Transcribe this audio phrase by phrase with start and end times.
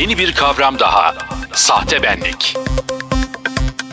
[0.00, 1.14] Yeni bir kavram daha.
[1.52, 2.56] Sahte benlik.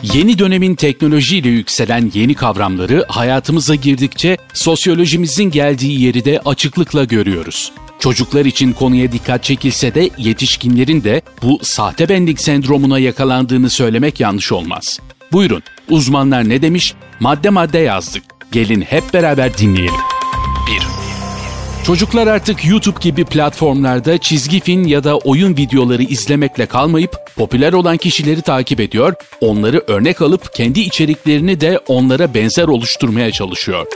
[0.02, 7.72] Yeni dönemin teknolojiyle yükselen yeni kavramları hayatımıza girdikçe sosyolojimizin geldiği yeri de açıklıkla görüyoruz.
[7.98, 14.52] Çocuklar için konuya dikkat çekilse de yetişkinlerin de bu sahte benlik sendromuna yakalandığını söylemek yanlış
[14.52, 14.98] olmaz.
[15.32, 16.94] Buyurun, uzmanlar ne demiş?
[17.20, 18.22] Madde madde yazdık.
[18.52, 20.11] Gelin hep beraber dinleyelim.
[21.82, 21.86] 1.
[21.86, 27.96] Çocuklar artık YouTube gibi platformlarda çizgi film ya da oyun videoları izlemekle kalmayıp popüler olan
[27.96, 33.86] kişileri takip ediyor, onları örnek alıp kendi içeriklerini de onlara benzer oluşturmaya çalışıyor.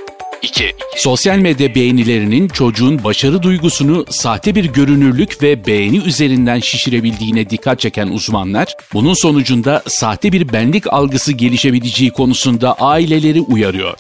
[0.43, 0.65] 2.
[0.97, 8.09] Sosyal medya beğenilerinin çocuğun başarı duygusunu sahte bir görünürlük ve beğeni üzerinden şişirebildiğine dikkat çeken
[8.09, 13.95] uzmanlar, bunun sonucunda sahte bir benlik algısı gelişebileceği konusunda aileleri uyarıyor.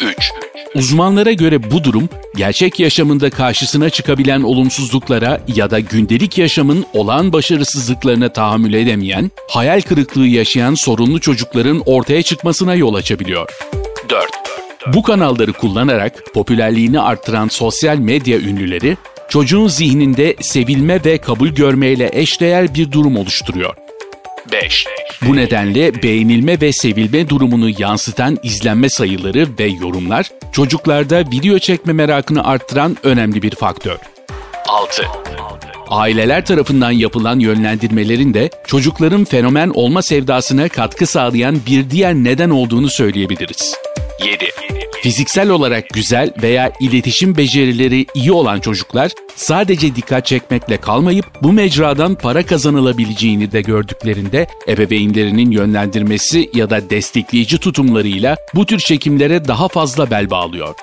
[0.00, 0.32] 3.
[0.74, 8.32] Uzmanlara göre bu durum gerçek yaşamında karşısına çıkabilen olumsuzluklara ya da gündelik yaşamın olağan başarısızlıklarına
[8.32, 13.50] tahammül edemeyen, hayal kırıklığı yaşayan sorunlu çocukların ortaya çıkmasına yol açabiliyor.
[14.08, 14.30] 4.
[14.94, 18.96] Bu kanalları kullanarak popülerliğini arttıran sosyal medya ünlüleri
[19.28, 23.89] çocuğun zihninde sevilme ve kabul görmeyle eşdeğer bir durum oluşturuyor.
[24.52, 24.86] 5.
[25.22, 32.44] Bu nedenle beğenilme ve sevilme durumunu yansıtan izlenme sayıları ve yorumlar çocuklarda video çekme merakını
[32.44, 33.96] arttıran önemli bir faktör.
[34.68, 35.02] 6.
[35.88, 42.90] Aileler tarafından yapılan yönlendirmelerin de çocukların fenomen olma sevdasına katkı sağlayan bir diğer neden olduğunu
[42.90, 43.74] söyleyebiliriz.
[44.24, 44.79] 7.
[45.02, 52.14] Fiziksel olarak güzel veya iletişim becerileri iyi olan çocuklar sadece dikkat çekmekle kalmayıp bu mecradan
[52.14, 60.10] para kazanılabileceğini de gördüklerinde ebeveynlerinin yönlendirmesi ya da destekleyici tutumlarıyla bu tür çekimlere daha fazla
[60.10, 60.74] bel bağlıyor.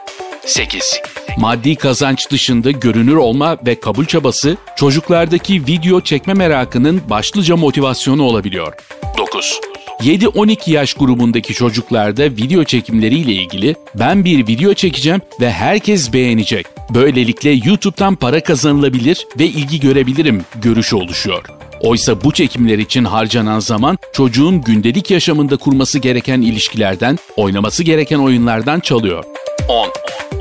[0.45, 0.99] 8.
[1.37, 8.73] Maddi kazanç dışında görünür olma ve kabul çabası çocuklardaki video çekme merakının başlıca motivasyonu olabiliyor.
[9.17, 9.59] 9.
[9.99, 16.65] 7-12 yaş grubundaki çocuklarda video çekimleriyle ilgili ben bir video çekeceğim ve herkes beğenecek.
[16.89, 21.43] Böylelikle YouTube'dan para kazanılabilir ve ilgi görebilirim görüşü oluşuyor.
[21.81, 28.79] Oysa bu çekimler için harcanan zaman çocuğun gündelik yaşamında kurması gereken ilişkilerden, oynaması gereken oyunlardan
[28.79, 29.23] çalıyor.
[29.69, 29.89] 10.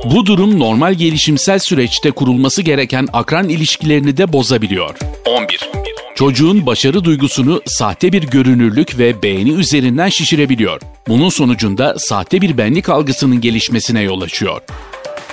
[0.05, 4.97] Bu durum normal gelişimsel süreçte kurulması gereken akran ilişkilerini de bozabiliyor.
[5.27, 5.71] 11.
[6.17, 10.81] Çocuğun başarı duygusunu sahte bir görünürlük ve beğeni üzerinden şişirebiliyor.
[11.09, 14.61] Bunun sonucunda sahte bir benlik algısının gelişmesine yol açıyor.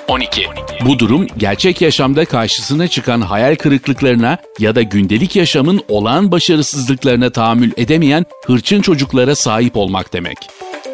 [0.08, 0.48] 12.
[0.86, 7.72] Bu durum gerçek yaşamda karşısına çıkan hayal kırıklıklarına ya da gündelik yaşamın olağan başarısızlıklarına tahammül
[7.78, 10.38] edemeyen hırçın çocuklara sahip olmak demek.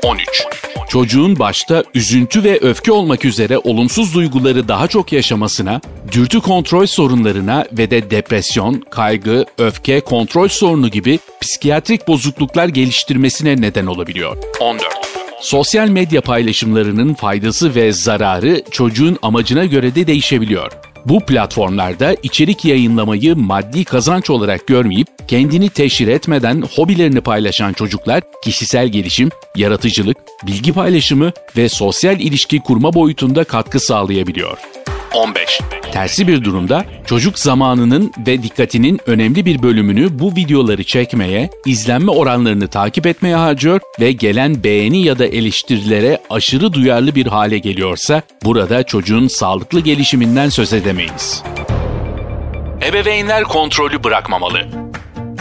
[0.04, 0.28] 13.
[0.90, 7.66] Çocuğun başta üzüntü ve öfke olmak üzere olumsuz duyguları daha çok yaşamasına, dürtü kontrol sorunlarına
[7.72, 14.38] ve de depresyon, kaygı, öfke, kontrol sorunu gibi psikiyatrik bozukluklar geliştirmesine neden olabiliyor.
[14.60, 14.84] 14.
[15.42, 20.72] Sosyal medya paylaşımlarının faydası ve zararı çocuğun amacına göre de değişebiliyor.
[21.06, 28.88] Bu platformlarda içerik yayınlamayı maddi kazanç olarak görmeyip kendini teşhir etmeden hobilerini paylaşan çocuklar kişisel
[28.88, 30.18] gelişim, yaratıcılık,
[30.48, 34.58] bilgi paylaşımı ve sosyal ilişki kurma boyutunda katkı sağlayabiliyor.
[35.14, 35.62] 15.
[35.92, 42.68] Tersi bir durumda çocuk zamanının ve dikkatinin önemli bir bölümünü bu videoları çekmeye, izlenme oranlarını
[42.68, 48.84] takip etmeye harcıyor ve gelen beğeni ya da eleştirilere aşırı duyarlı bir hale geliyorsa burada
[48.84, 51.44] çocuğun sağlıklı gelişiminden söz edemeyiz.
[52.90, 54.88] Ebeveynler kontrolü bırakmamalı.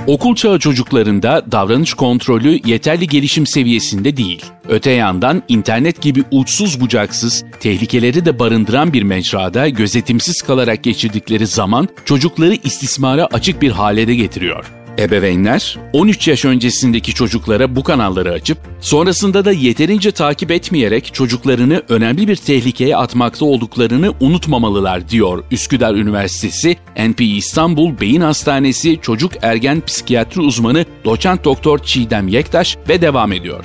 [0.08, 4.44] Okul çağı çocuklarında davranış kontrolü yeterli gelişim seviyesinde değil.
[4.68, 11.88] Öte yandan internet gibi uçsuz bucaksız, tehlikeleri de barındıran bir mecrada gözetimsiz kalarak geçirdikleri zaman
[12.04, 14.77] çocukları istismara açık bir hale de getiriyor.
[14.98, 22.28] Ebeveynler 13 yaş öncesindeki çocuklara bu kanalları açıp sonrasında da yeterince takip etmeyerek çocuklarını önemli
[22.28, 26.76] bir tehlikeye atmakta olduklarını unutmamalılar diyor Üsküdar Üniversitesi
[27.08, 33.64] NP İstanbul Beyin Hastanesi Çocuk Ergen Psikiyatri uzmanı doçent doktor Çiğdem Yektaş ve devam ediyor.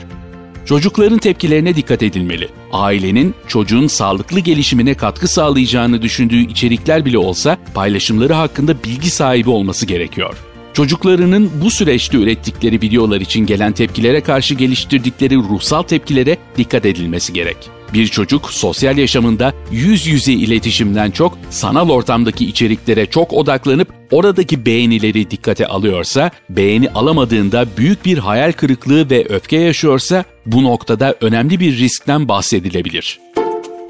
[0.66, 2.50] Çocukların tepkilerine dikkat edilmeli.
[2.72, 9.86] Ailenin çocuğun sağlıklı gelişimine katkı sağlayacağını düşündüğü içerikler bile olsa paylaşımları hakkında bilgi sahibi olması
[9.86, 10.53] gerekiyor.
[10.74, 17.58] Çocuklarının bu süreçte ürettikleri videolar için gelen tepkilere karşı geliştirdikleri ruhsal tepkilere dikkat edilmesi gerek.
[17.94, 25.32] Bir çocuk sosyal yaşamında yüz yüze iletişimden çok sanal ortamdaki içeriklere çok odaklanıp oradaki beğenileri
[25.32, 31.78] dikkate alıyorsa, beğeni alamadığında büyük bir hayal kırıklığı ve öfke yaşıyorsa bu noktada önemli bir
[31.78, 33.20] riskten bahsedilebilir.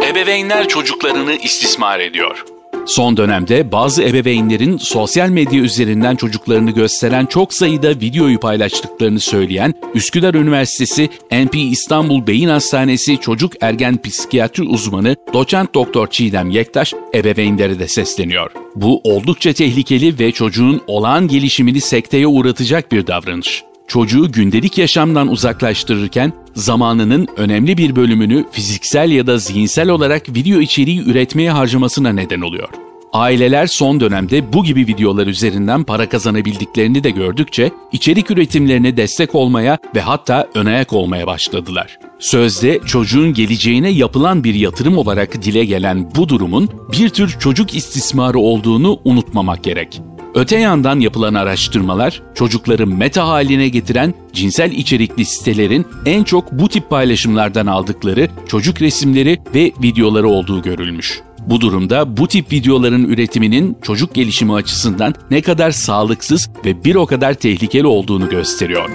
[0.10, 2.53] Ebeveynler çocuklarını istismar ediyor.
[2.86, 10.34] Son dönemde bazı ebeveynlerin sosyal medya üzerinden çocuklarını gösteren çok sayıda videoyu paylaştıklarını söyleyen Üsküdar
[10.34, 17.88] Üniversitesi NP İstanbul Beyin Hastanesi Çocuk Ergen Psikiyatri uzmanı doçent doktor Çiğdem Yektaş ebeveynlere de
[17.88, 18.52] sesleniyor.
[18.76, 23.64] Bu oldukça tehlikeli ve çocuğun olağan gelişimini sekteye uğratacak bir davranış
[23.94, 31.04] çocuğu gündelik yaşamdan uzaklaştırırken zamanının önemli bir bölümünü fiziksel ya da zihinsel olarak video içeriği
[31.04, 32.70] üretmeye harcamasına neden oluyor.
[33.14, 39.78] Aileler son dönemde bu gibi videolar üzerinden para kazanabildiklerini de gördükçe içerik üretimlerine destek olmaya
[39.96, 42.00] ve hatta önayak olmaya başladılar.
[42.20, 48.40] Sözde çocuğun geleceğine yapılan bir yatırım olarak dile gelen bu durumun bir tür çocuk istismarı
[48.40, 50.02] olduğunu unutmamak gerek.
[50.36, 56.90] Öte yandan yapılan araştırmalar çocukları meta haline getiren cinsel içerikli sitelerin en çok bu tip
[56.90, 61.22] paylaşımlardan aldıkları çocuk resimleri ve videoları olduğu görülmüş.
[61.48, 67.06] Bu durumda bu tip videoların üretiminin çocuk gelişimi açısından ne kadar sağlıksız ve bir o
[67.06, 68.90] kadar tehlikeli olduğunu gösteriyor.